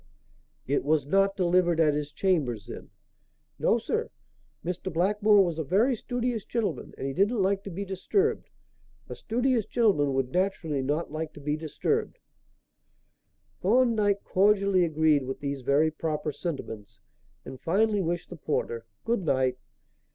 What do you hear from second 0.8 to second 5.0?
was not delivered at his chambers, then?" "No, sir. Mr.